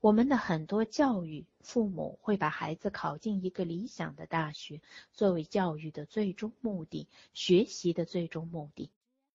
[0.00, 4.80] 我们的很多教育，父母会把孩子考进一个理想的大学
[5.12, 8.90] 作为教育的最终目的，学习的最终目的。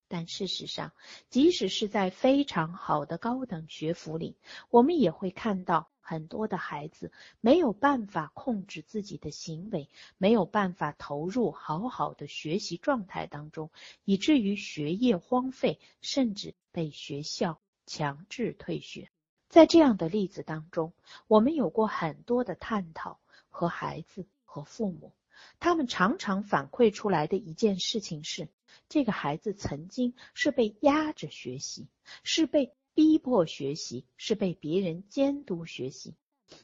[0.08, 0.92] 但事实上，
[1.30, 4.36] 即使是在非常好的高等学府里，
[4.70, 13.72] 我们也会看到很多的孩子没有办法控制自己的行为，没有办法投入好好的学习状态当中，
[14.04, 19.10] 以至于学业荒废，甚至被学校强制退学。
[19.52, 20.94] 在这样的例子当中，
[21.28, 23.20] 我们有过很多的探讨
[23.50, 25.12] 和孩子和父母，
[25.60, 28.48] 他们常常反馈出来的一件事情是：
[28.88, 31.90] 这个孩子曾经是被压着学习，
[32.24, 36.16] 是被逼迫学习，是被别人监督学习。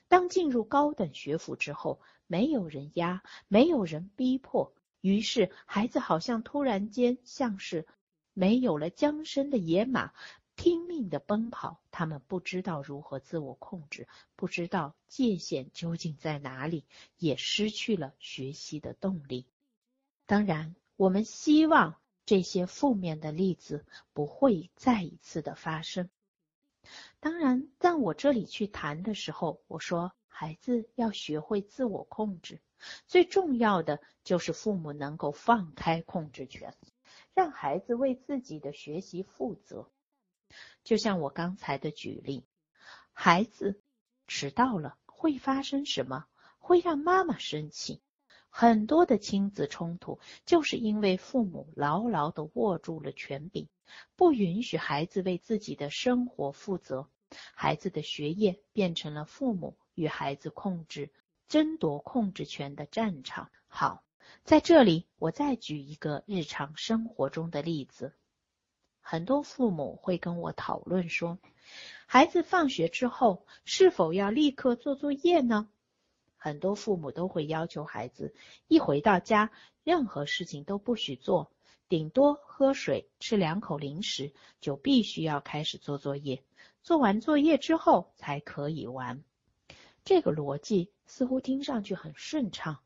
[0.07, 7.85] 当进入高等学府之后，没有人压，没有人逼迫，于是孩子好像突然间像是
[8.33, 10.13] 没有了缰绳的野马。
[10.57, 16.83] 拼命的奔跑，他们不知道如何自我控制，不知道界限究竟在哪里，
[17.19, 19.45] 也失去了学习的动力。
[20.25, 26.09] 当然，我们希望这些负面的例子不会再一次的发生。
[27.19, 32.59] 当然，在我这里去谈的时候，我说孩子要学会自我控制，
[33.05, 36.73] 最重要的就是父母能够放开控制权，
[37.35, 39.87] 让孩子为自己的学习负责。
[40.83, 42.45] 就像我刚才的举例，
[43.13, 43.81] 孩子
[44.27, 46.25] 迟到了会发生什么？
[46.59, 48.01] 会让妈妈生气。
[48.49, 53.67] 很多的亲子冲突就是因为父母牢牢的握住了权柄，
[54.15, 57.07] 不允许孩子为自己的生活负责。
[57.53, 61.11] 孩子的学业变成了父母与孩子控制、
[61.47, 63.51] 争夺控制权的战场。
[63.67, 64.03] 好，
[64.43, 68.13] 在这里我再举一个日常生活中的例子。
[69.09, 71.37] 很多父母会跟我讨论说，
[72.07, 75.69] 孩子放学之后是否要立刻做作业呢？
[76.35, 78.35] 很多父母都会要求孩子
[78.67, 79.49] 一回到家，
[79.85, 81.49] 任何事情都不许做，
[81.87, 86.43] 顶多喝水、吃两口零食，就必须要开始做作业。
[86.83, 89.23] 做完作业之后才可以玩。
[90.03, 92.79] 这个逻辑似乎听上去很顺畅。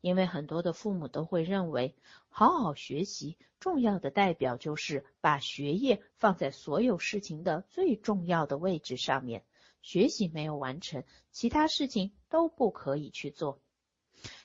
[0.00, 1.94] 因为很多的父母都会认为，
[2.28, 9.44] 好好学习重要的代表就是把学业放在所有事情的最重要的位置上面。
[9.80, 13.60] 学习没有完成，其他事情都不可以去做。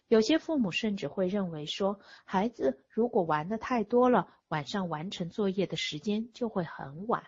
[0.08, 7.26] 有些父母甚至会认为说，孩子如果玩的太多了，晚上完成作业的时间就会很晚。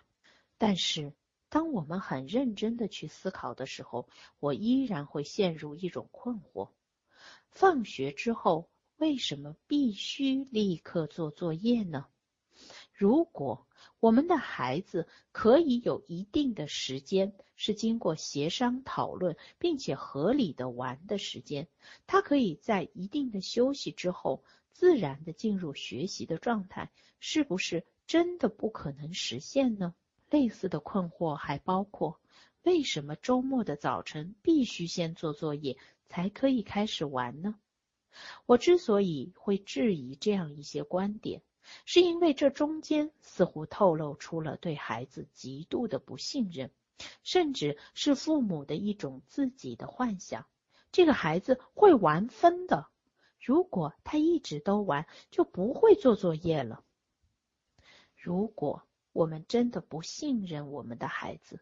[0.56, 1.12] 但是，
[1.48, 6.70] 当我们很认真的去思考的时候，我依然会陷入一种困惑。
[7.50, 12.06] 放学之后为什么必须立刻做作业呢？
[12.92, 13.66] 如果
[14.00, 21.68] 我们的孩子可以有一定的时间是经过协商讨论并且合理的玩的时间，
[22.06, 24.42] 他可以在一定的休息之后
[24.72, 26.90] 自然的进入学习的状态，
[27.20, 29.94] 是不是真的不可能实现呢？
[30.30, 32.18] 类似的困惑还包括
[32.62, 35.76] 为什么周末的早晨必须先做作业？
[36.08, 37.54] 才可以开始玩呢。
[38.46, 41.42] 我之所以会质疑这样一些观点，
[41.84, 46.70] 是因为这中间似乎透露出了对孩子极度的不信任，
[47.22, 50.46] 甚至是父母的一种自己的幻想。
[50.92, 52.86] 这个孩子会玩疯的，
[53.38, 56.82] 如果他一直都玩，就不会做作业了。
[58.14, 61.60] 如果我们真的不信任我们的孩子，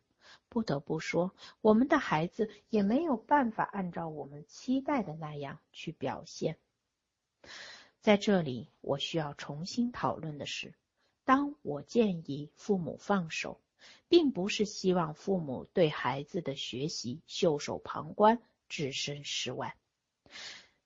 [0.49, 6.59] 不得不说，我们的孩子也没有办法按照我们期待的那样去表现。
[8.01, 10.75] 在这里，我需要重新讨论的是：
[11.25, 13.61] 当我建议父母放手，
[14.09, 19.77] 并不是希望父母对孩子的学习袖手旁观、置身事外。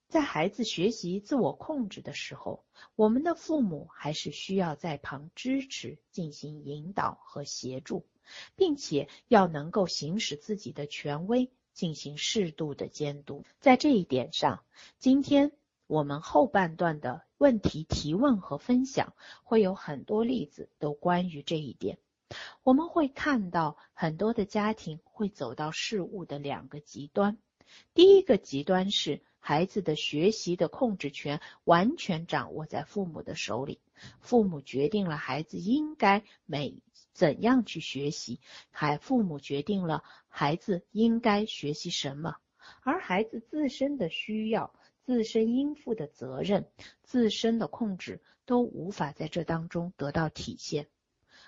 [0.08, 2.64] 在孩子学习自我控制的时候，
[2.96, 8.06] 我们的父母还是需要在旁支持、进行引导和协助。
[8.56, 13.44] 并且要能够行使自己的权威，进行适度的监督。
[13.60, 14.64] 在这一点上，
[14.98, 15.52] 今天
[15.86, 21.98] 我们后半段的问题提问和分享会有很多例子，都关于这一点。
[22.62, 27.38] 我们会看到很多的家庭会走到事物的两个极端。
[27.94, 33.80] 第一个极端是孩子的学习的控制权完全掌握在父母的手里，
[34.20, 36.82] 父母决定了孩子应该每。
[37.18, 38.38] 怎样去学习？
[38.70, 42.36] 孩父母决定了孩子应该学习什么，
[42.84, 44.72] 而孩子自身的需要、
[45.02, 46.68] 自身应负的责任、
[47.02, 50.86] 自身的控制都无法在这当中得到体现。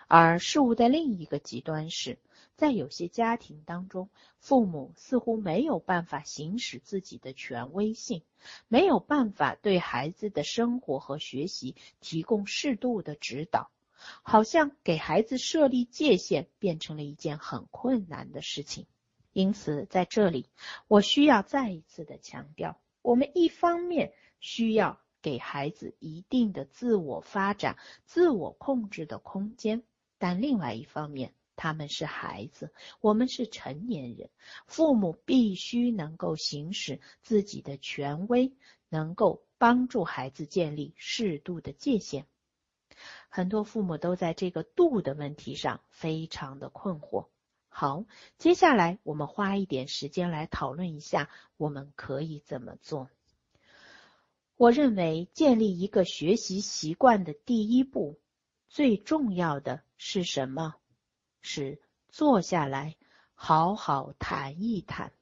[0.08, 2.18] 而事物的另一个极端是，
[2.56, 8.24] 在有些家庭当中，父母似乎没有办法行使自己的权威性，
[8.66, 13.70] 没有办法对孩子的生活和学习提供适度的指导，
[14.22, 18.86] 好像给孩子设立界限变成了一件很困难的事情。
[19.32, 20.48] 因此，在这里，
[20.88, 29.84] 我需要再一次的强调，我们一方面需要给孩子一定的自我发展、自我控制的空间，
[30.18, 34.30] 但另外一方面，他们是孩子，我们是成年人，
[34.66, 38.52] 父母必须能够行使自己的权威，
[38.88, 42.26] 能够帮助孩子建立适度的界限。
[43.28, 47.28] 很多父母都在这个度的问题上非常的困惑。
[47.68, 48.04] 好，
[48.36, 53.08] 接下来我们花一点时间来讨论一下，我们可以怎么做。
[54.56, 58.20] 我认为建立一个学习习惯的第一步，
[58.68, 60.74] 最重要的是什么？
[61.40, 62.96] 是坐下来
[63.34, 65.12] 好好谈一谈。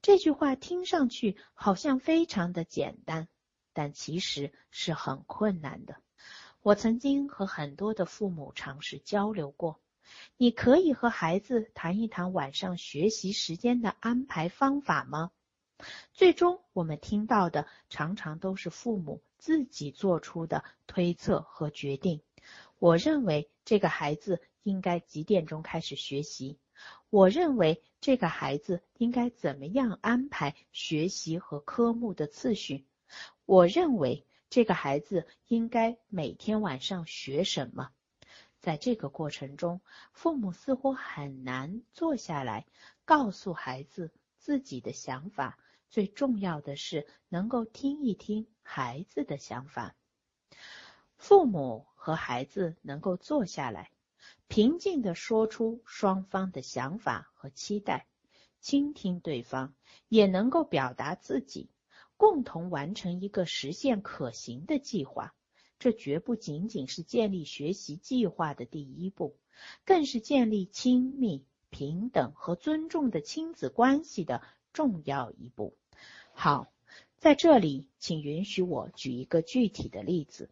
[0.00, 3.28] 这句话听上去好像非常的简单，
[3.72, 6.00] 但其实是很困难的。
[6.62, 9.80] 我曾经和很多的父母尝试交流过。
[10.36, 15.30] 你可以和孩子谈一谈晚上学习时间的安排方法吗？
[16.12, 22.22] 最终我们听到的常常都是父母自己做出的推测和决定。
[22.78, 24.40] 我认为这个孩子。
[24.64, 26.58] 应该几点钟开始学习？
[27.08, 32.84] 我认为这个孩子应该怎么样安排学习和科目的次序？
[33.46, 37.90] 我认为这个孩子应该每天晚上学什么？
[38.58, 39.80] 在这个过程中，
[40.12, 42.66] 父母似乎很难坐下来
[43.04, 45.58] 告诉孩子自己的想法。
[45.90, 49.94] 最重要的是能够听一听孩子的想法。
[51.16, 53.90] 父母和孩子能够坐下来。
[54.48, 58.06] 平静地说出双方的想法和期待，
[58.60, 59.74] 倾听对方，
[60.08, 61.70] 也能够表达自己，
[62.18, 65.34] 共同完成一个实现可行的计划。
[65.78, 69.36] 这绝不仅仅是建立学习计划的第一步，
[69.84, 74.42] 更是建立亲密、平等和尊重的亲子关系的
[74.72, 75.76] 重要一步。
[76.34, 76.66] 好，
[77.18, 80.50] 在这里，请允许我举一个具体的例子。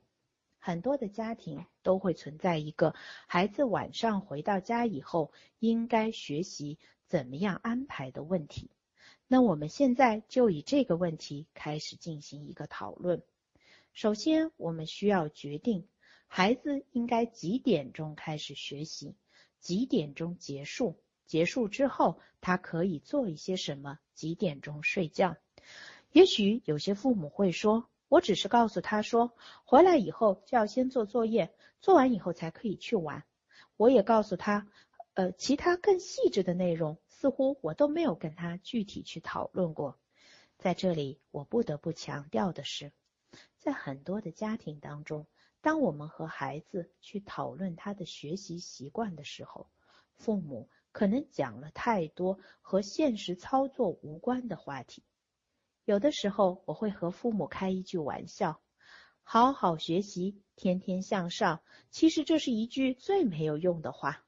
[0.59, 2.95] 很多的家庭都会存在一个
[3.27, 6.79] 孩子晚上回到家以后应该学习
[7.09, 8.71] 怎么样安排的问题。
[9.29, 13.23] 那我们现在就以这个问题开始进行一个讨论。
[13.93, 15.89] 首先，我们需要决定
[16.27, 19.15] 孩子应该几点钟开始学习，
[19.61, 25.37] 几点钟结束，结束之后他可以做一些什么，几点钟睡觉。
[26.13, 27.89] 也许有些父母会说。
[28.09, 29.33] 我只是告诉他说，
[29.65, 33.25] 回来以后就要先做作业，做完以后才可以去玩。
[33.77, 34.69] 我也告诉他，
[35.15, 39.99] 呃，其他更细致的内容，似乎我都没有跟他具体去讨论过。
[40.59, 42.93] 在这里，我不得不强调的是，
[43.59, 45.27] 在很多的家庭当中，
[45.63, 49.71] 当我们和孩子去讨论他的学习习惯的时候，
[50.15, 55.03] 父母可能讲了太多和现实操作无关的话题。
[55.87, 58.61] 有的时候，我会和父母开一句玩笑
[59.25, 64.23] ：“好好学习，天天向上。”其实这是一句最没有用的话，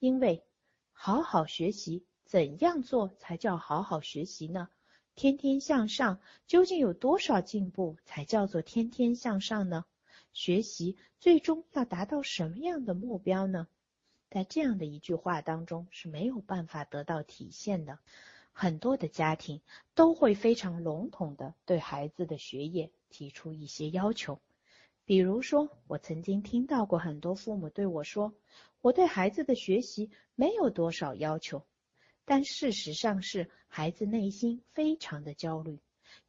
[0.00, 0.44] 因为
[0.92, 4.68] 好好学习怎样做才叫好好学习呢？
[5.14, 9.84] 天天向上究竟有多少进步才叫做天天向上呢？
[10.32, 13.68] 学习最终要达到什么样的目标呢？
[14.30, 17.98] 在这样的一句话当中是没有办法得到体现的。
[18.52, 19.60] 很多的家庭
[19.94, 24.40] 都会非常笼统的对孩子的学业提出一些要求，
[25.04, 28.32] 比如说，我曾经听到过很多父母对我说
[28.80, 31.62] ：“我对孩子的学习没有多少要求。”
[32.24, 35.78] 但事实上是孩子内心非常的焦虑，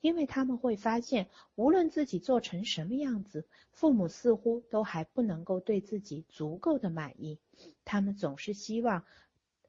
[0.01, 7.39] 因为他们会发现，无论自己做成什么样子，父母似乎都还不能够对自己足够的满意，
[7.83, 9.05] 他们总是希望。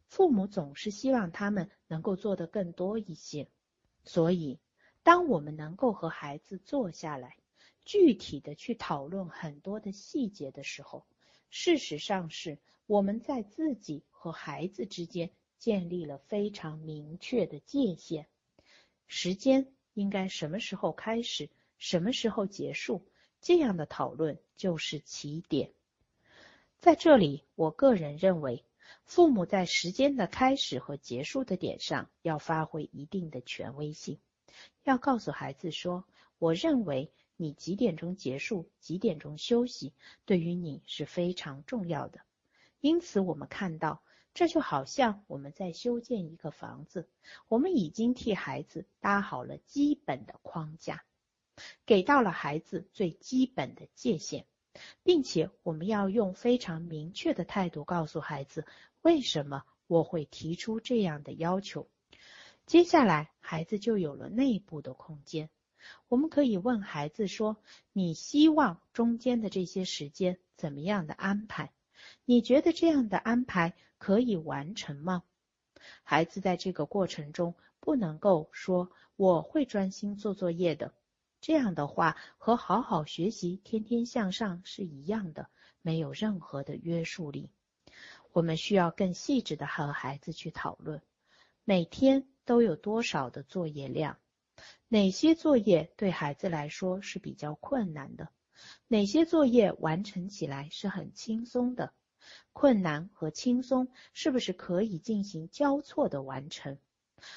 [0.08, 3.48] 父母总是希望他们能够做得更多一些，
[4.04, 4.60] 所以，
[5.02, 7.36] 当我们能够和孩子坐下来，
[7.84, 11.04] 具体的去讨论很多的细节的时候，
[11.50, 18.26] 事实上是我们在自己和孩子之间建立了非常明确的界限，
[19.06, 21.48] 时间应该什么时候开始，
[21.78, 23.04] 什么时候结束，
[23.40, 25.72] 这样的讨论就是起点。
[26.78, 28.64] 在这里，我个人认为。
[29.04, 34.18] 父母在时间的开始和结束的点上要发挥一定的权威性，
[34.84, 36.04] 要告诉孩子说
[36.38, 39.92] ：“我认为你几点钟结束，几点钟休息，
[40.24, 42.20] 对于你是非常重要的。”
[42.86, 44.00] 因此，我们看到，
[44.32, 47.08] 这就好像我们在修建一个房子，
[47.48, 51.02] 我们已经替孩子搭好了基本的框架，
[51.84, 54.44] 给到了孩子最基本的界限，
[55.02, 58.64] 并且我们要用非常明确的态度告诉孩子，
[59.02, 61.88] 为什么我会提出这样的要求。
[62.66, 65.50] 接下来，孩子就有了内部的空间。
[66.06, 67.56] 我们可以问孩子说
[67.92, 71.72] ：“你希望中间的这些时间怎么样的安排？
[72.26, 75.22] 你觉得这样的安排？”可以完成吗？
[76.04, 80.92] 孩子在这个过程中不能够说我会专心做作业的，
[81.40, 85.48] 这样的话和好好学习、天天向上是一样的，
[85.80, 87.48] 没有任何的约束力。
[88.32, 91.00] 我们需要更细致的和孩子去讨论，
[91.64, 94.18] 每天都有多少的作业量，
[94.88, 98.28] 哪些作业对孩子来说是比较困难的，
[98.88, 101.94] 哪些作业完成起来是很轻松的。
[102.52, 106.78] 困难和轻松是不是可以进行交错的完成？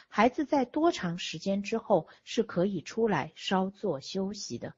[0.07, 4.73] 孩子在多长时间之后是可以出来稍作休息的？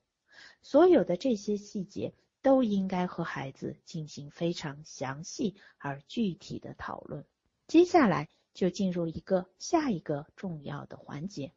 [0.61, 7.25] 所有的这些细节都应该和孩子进行非常详细而具体的讨论。
[7.67, 11.53] 接下来就进入一个下一个重要的环节：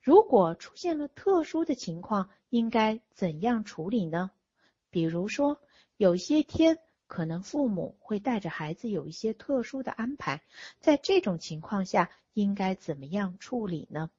[0.00, 4.30] 如果出现了特殊的情况，应该怎样处理呢？
[4.90, 5.60] 比如说，
[5.96, 6.78] 有些天。
[7.10, 10.42] 可能父母会带着孩子有一些特殊的安排，
[10.78, 14.12] 在这种情况下应该怎么样处理呢？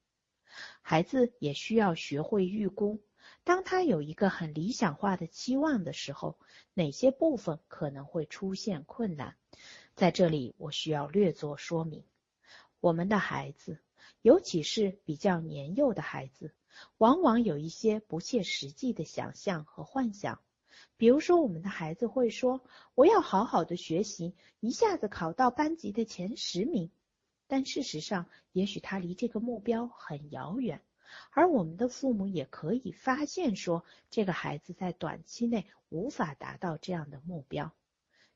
[0.82, 3.02] 孩子也需要学会预估，
[3.46, 6.38] 当他有一个很理想化的期望的时候，
[6.74, 9.38] 哪些部分可能会出现困难？
[9.96, 12.04] 在这里我需要略作说明。
[12.82, 13.80] 我们的孩子，
[14.22, 16.54] 尤其是比较年幼的孩子，
[16.98, 20.42] 往往有一些不切实际的想象和幻想。
[21.01, 26.91] 比如说，我们的孩子会说：“我要好好的学习，一下子考到班级的前十名。”
[27.50, 30.79] 但事实上，也许他离这个目标很遥远。
[31.31, 37.74] 而我们的父母也可以发现，说这个孩子在短期内无法达到这样的目标。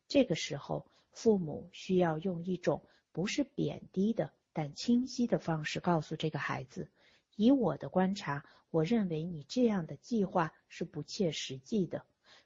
[0.08, 2.82] 这个时候，父母需要用一种
[3.12, 6.90] 不是贬低的，但清晰的方式告诉这个孩子
[7.38, 12.04] ：“以我的观察，我认为你这样的计划是不切实际的。”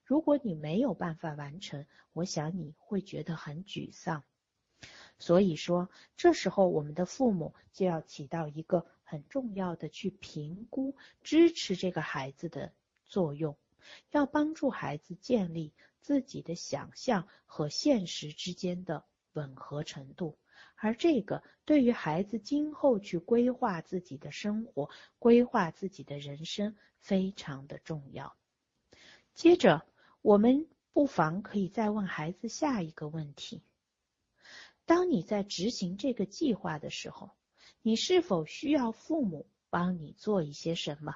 [0.10, 4.24] 如果你没有办法完成，我想你会觉得很沮丧。
[5.20, 5.88] 所以说，
[6.18, 12.74] 这时候我们的父母就要起到一个很重要的去评估、支持这个孩子的
[13.06, 13.56] 作用，
[14.10, 20.40] 要帮助孩子建立自己的想象和现实之间的吻合程度。
[20.76, 24.90] 而这个对于孩子今后去规划自己的生活、
[25.20, 28.36] 规划自己的人生非常的重要。
[29.36, 29.86] 接着。
[30.22, 33.64] 我们不妨可以再问孩子下一个问题：
[34.86, 37.32] 当你在执行这个计划的时候，
[37.82, 41.16] 你是否需要父母帮你做一些什么？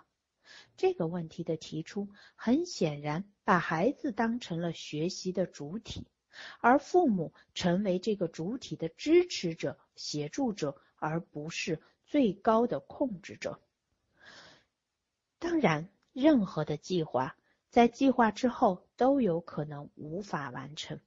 [0.77, 6.07] 这个问题的提出，很显然把孩子当成了学习的主体，
[6.62, 13.60] 而父母成为这个主体的支持者、协助者，而不是最高的控制者。
[15.39, 17.36] 当然，任何的计划。
[17.69, 20.98] 在计划之后都有可能无法完成，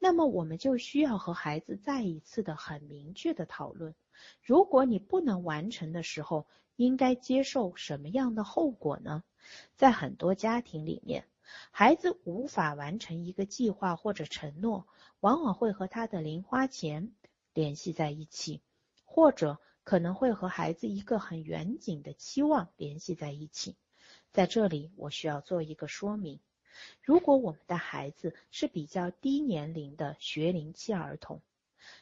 [0.00, 3.94] 那么我们就需要和孩子再一次的很明确的讨论：
[4.42, 9.22] 如果你不能完成的时候，应该接受什么样的后果呢？
[9.76, 11.24] 在很多家庭里面，
[11.70, 14.88] 孩子无法完成一个计划或者承诺，
[15.20, 17.12] 往往会和他的零花钱
[17.54, 18.62] 联系在一起，
[19.04, 23.76] 或者可能会和孩子一个很远景的期望联系在一起。
[24.32, 26.40] 在这里，我需要做一个说明：
[27.02, 31.40] 如果我们的孩子是比较低年龄的学龄期儿童，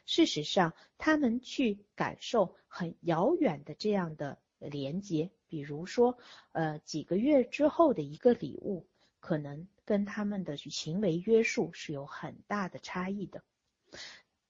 [0.06, 6.18] 事实上，他们去感受很遥远的这样的连接，比如说，
[6.52, 8.86] 呃，几个月之后的一个礼物，
[9.20, 13.42] 可能跟他们的行为约束是有很大的差异的。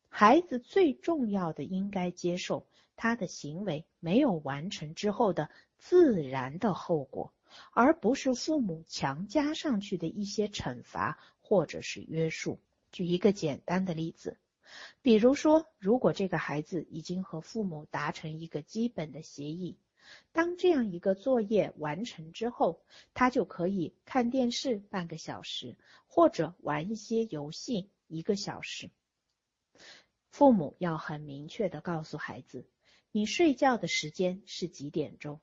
[0.09, 5.49] 孩子最重要的应该接受他的行为没有完成之后的
[5.79, 7.33] 自然的后果。
[7.73, 12.61] 而不是父母强加上去的一些惩罚或者是约束。
[12.93, 14.37] 举一个简单的例子，
[15.01, 19.79] 比如说，如果这个孩子已经和父母达成一个基本的协议，
[20.33, 22.83] 当这样一个作业完成之后，
[23.15, 25.77] 他就可以看电视半个小时，
[26.09, 28.91] 或者玩一些游戏一个小时。
[30.31, 32.67] 父母要很明确的告诉孩子，
[33.13, 35.41] 你睡觉的时间是几点钟。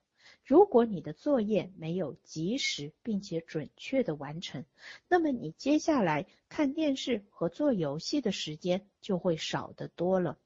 [0.48, 4.64] 如果你的作业没有及时并且准确的完成，
[5.10, 10.38] 那么你接下来看电视和做游戏的时间就会少得多了。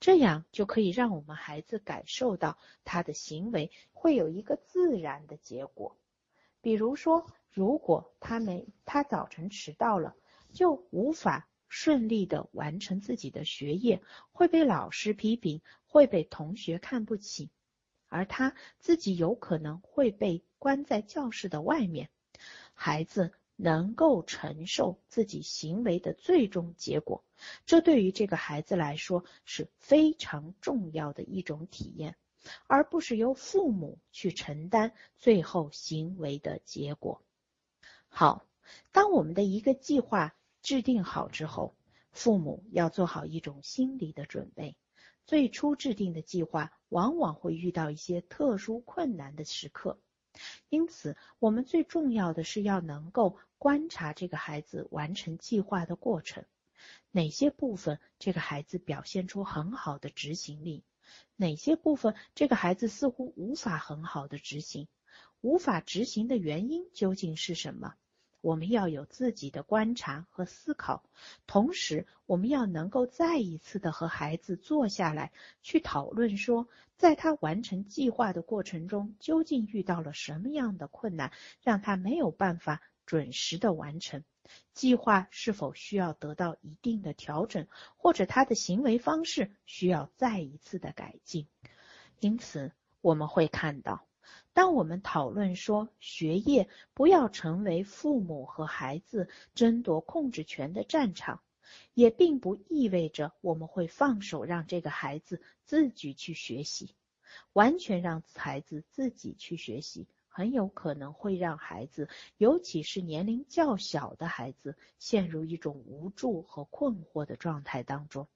[0.00, 5.94] 这样就可以让我们孩子感受到他的行为会有一个自然的结果。
[6.62, 10.16] 比如说，如果他没他早晨迟到了，
[10.54, 14.00] 就无法顺利的完成自己的学业，
[14.32, 17.50] 会被老师批评，会被同学看不起。
[18.14, 22.10] 而他自己有可能会被关在教室的外面。
[22.72, 27.24] 孩子能够承受自己行为的最终结果，
[27.66, 32.16] 这对于这个孩子来说是非常重要的一种体验，
[32.68, 37.20] 而不是由父母去承担最后行为的结果。
[38.06, 38.46] 好，
[38.92, 41.74] 当我们的一个计划制定好之后，
[42.12, 44.76] 父母要做好一种心理的准备。
[45.26, 49.98] 最初制定的计划往往会遇到一些特殊困难的时刻，
[50.68, 56.44] 因此我们最重要的是要能够观察这个孩子完成计划的过程，
[57.10, 60.84] 哪些部分这个孩子表现出很好的执行力，
[61.36, 64.88] 哪些部分这个孩子似乎无法很好的执行，
[65.40, 67.94] 无法执行的原因究竟是什么？
[68.44, 71.02] 我们要有自己的观察和思考，
[71.46, 75.32] 同时我们要能够再一次的和孩子坐下来
[75.62, 81.32] 去讨论，说在他完成计划的过程中，究竟遇到了什么样的困难，
[81.62, 84.22] 让他没有办法准时的完成
[84.74, 91.48] 计划，是否需要得到一定的调整，或者他的行为方式需要再一次的改进。
[92.20, 94.04] 因此，我们会看到。
[94.52, 101.40] 当我们讨论说学业不要成为父母和孩子争夺控制权的战场，
[101.94, 106.94] 也并不意味着我们会放手让这个孩子自己去学习。
[107.52, 118.28] 完全让孩子自己去学习，很有可能会让孩子，尤其是年龄较小的孩子，陷入一种无助和困惑的状态当中。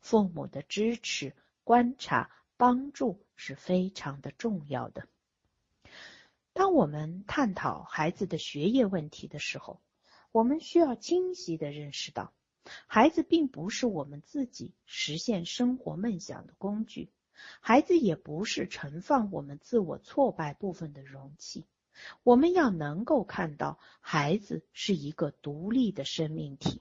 [0.00, 5.06] 父母的支持、观察、帮助是非常的重要的。
[6.78, 9.80] 我们探讨孩子的学业问题的时候，
[10.30, 12.32] 我们需要清晰的认识到，
[12.86, 17.10] 孩子并不是我们自己实现生活梦想的工具，
[17.58, 21.66] 孩子也不是盛放我们自我挫败部分的容器。
[22.22, 26.80] 我们要能够看到，孩子是一个独立的生命体。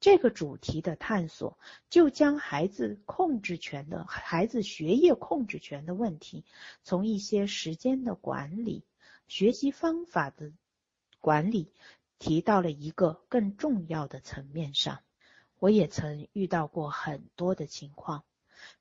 [0.00, 6.44] 这个主题的探索，就将孩子控制权的孩子学业控制权的问题，
[6.82, 8.84] 从一些时间的管理、
[9.28, 10.52] 学习方法的
[11.20, 11.70] 管理，
[12.18, 15.00] 提到了一个更重要的层面上。
[15.58, 18.24] 我也曾遇到过很多的情况，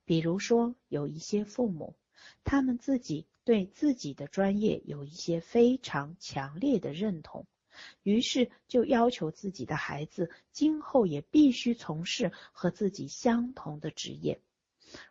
[0.05, 1.95] 比如说有一些父母，
[2.43, 7.45] 他们自己对自己的专业有一些非常强烈的认同。
[8.01, 14.39] 于是就要求自己的孩子今后也必须从事和自己相同的职业，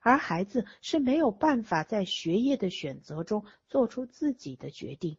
[0.00, 5.16] 而孩子是没有办法在学业的选择中做出自己的决定，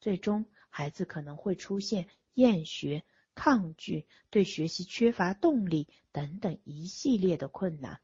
[0.00, 8.00] 最终孩子可能会出现厌学、抗拒、对学习缺乏动力等等一系列的困难。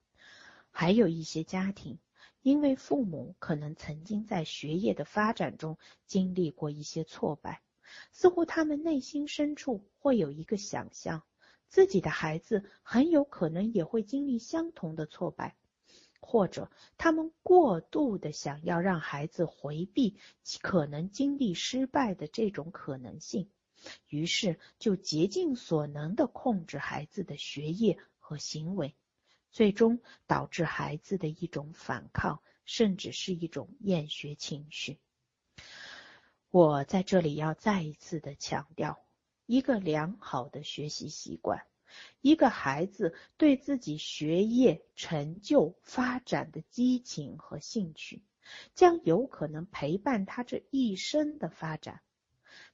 [0.71, 1.99] 还有一些家庭，
[2.43, 7.63] 因为父母可能曾经在学业的发展中经历过一些挫败。
[8.11, 11.23] 似乎他们内心深处会有一个想象，
[11.69, 15.55] 自己的孩子很有可能也会经历相同的挫败，
[16.27, 20.17] 或者他们过度的想要让孩子回避
[20.63, 23.51] 可能经历失败的这种可能性，
[24.09, 28.97] 于是就竭尽所能的控制孩子的学业和行为，
[29.53, 34.99] 最终导致孩子的一种反抗，甚至是一种厌学情绪。
[36.51, 38.99] 我在这里要再一次的强调，
[39.45, 41.67] 一个良好的学习习惯，
[42.21, 48.23] 一个孩子对自己学业成就发展的激情和兴趣，
[48.75, 52.01] 将有可能陪伴他这一生的发展。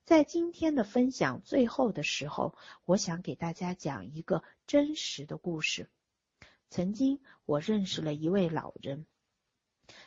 [0.05, 5.89] 在今天的分享最后的时候，我想给大家讲一个真实的故事。
[6.69, 9.07] 曾经，我认识了一位老人。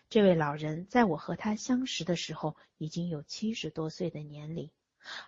[0.10, 4.70] 这位老人在我和他相识的时候，已经有七十多岁的年龄，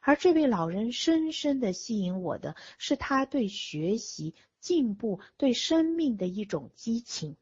[0.02, 7.38] 而这位老人深深的吸引我的是他对学习、进步、对生命的一种激情。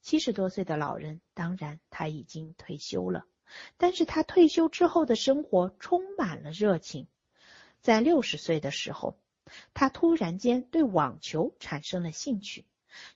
[0.00, 3.24] 七十多岁的老人，当然他已经退休了，
[3.76, 7.08] 但是他退休之后的生活充满了热情。
[7.80, 9.18] 在六十岁的时候，
[9.74, 12.64] 他突然间对网球产生了兴趣。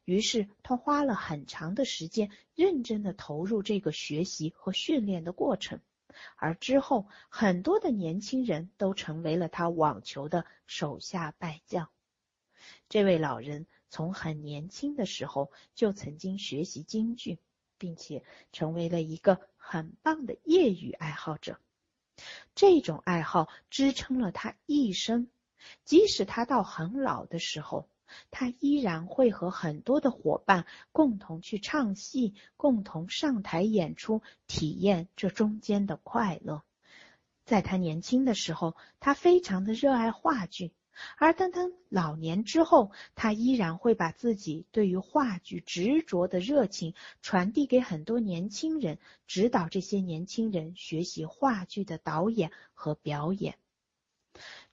[0.05, 5.81] 于是他花了很长的时间，认真的投入这个学习和训练的过程。
[6.37, 11.91] 而之后，很多的年轻人都成为了他网球的手下败将。
[12.89, 17.39] 这位老人从很年轻的时候就曾经学习京剧，
[17.77, 21.59] 并且成为了一个很棒的业余爱好者。
[22.55, 25.29] 这种爱好支撑了他一生，
[25.85, 27.89] 即使他到很老的时候。
[28.31, 36.62] 他依然会和很多的伙伴共同去唱戏，共同上台演出，体验这中间的快乐。
[37.44, 40.70] 在他年轻的时候，他非常的热爱话剧；
[41.16, 53.57] 而当他老年之后，他依然会把自己对于话剧执着的热情传递给很多年轻人，指导这些年轻人学习话剧的导演和表演。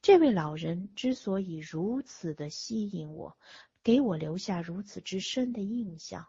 [0.08, 3.38] 这位老人之所以如此的吸引我，
[3.84, 6.26] 给我留下如此之深的印象，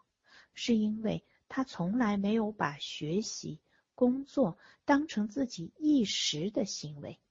[0.53, 3.61] 是因为他从来没有把学习、
[3.95, 7.21] 工作当成自己一时的行为。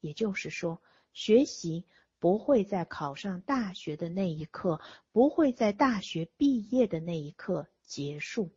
[0.00, 1.84] 也就是说，学习
[2.18, 4.80] 不会在考上大学的那一刻，
[5.12, 8.50] 不会在大学毕业的那一刻结束。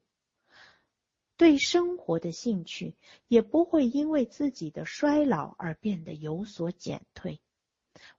[1.38, 2.96] 对生活的兴趣
[3.28, 7.42] 也不会因为自己的衰老而变得有所减退。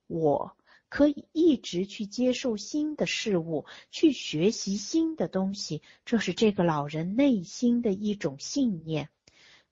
[0.06, 0.56] 我
[0.88, 9.08] 可以一直去接受新的事物，去学习新的东西，这是这个老人内心的一种信念。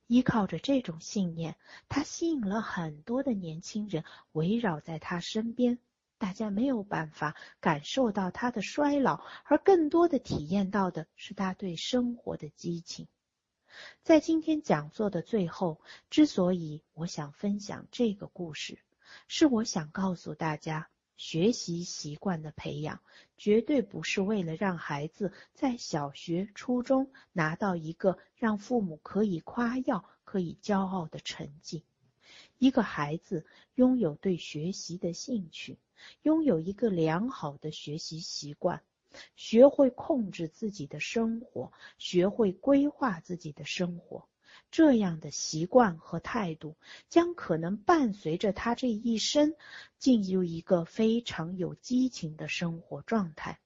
[0.06, 1.56] 依靠着这种信念，
[1.88, 5.78] 他吸引了很多的年轻人围绕在他身边。
[6.18, 13.06] 大家没有办法感受到他的衰老，而更多的体验到的是他对生活的激情。
[14.02, 18.78] 在今天讲座的最后，之所以我想分享这个故事，
[19.28, 23.00] 是我想告诉大家，学习习惯的培养
[23.36, 31.84] 绝对不是为了让孩子在小学、初中拿到一个让父母可以夸耀、可以骄傲的成绩。
[32.58, 35.78] 一个孩子拥有对学习的兴趣，
[36.22, 38.82] 拥有一个良好的学习习惯。
[39.36, 44.28] 学会控制自己的生活，学会规划自己的生活，
[44.70, 46.76] 这样的习惯和态度
[47.08, 49.54] 将可能伴随着他这一生
[49.98, 53.58] 进入一个非常有激情的生活状态。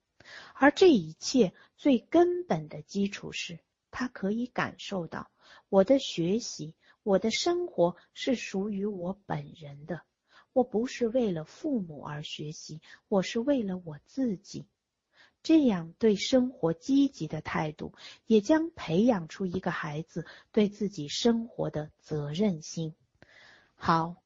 [0.55, 3.59] 而这一切最根本的基础是，
[3.91, 5.31] 他可以感受到
[5.71, 10.03] 我的学习，我的生活是属于我本人的。
[10.53, 14.67] 我不是为了父母而学习，我是为了我自己。
[15.49, 17.95] 这样对生活积极的态度，
[18.27, 22.95] 也将培养出一个孩子对自己生活的责任心。
[23.75, 24.17] 好，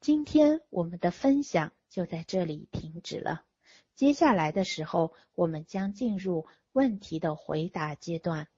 [0.00, 3.44] 今天我们的分享就在这里停止了。
[3.94, 8.48] 接下来的时候，我们将进入问题的回答阶段。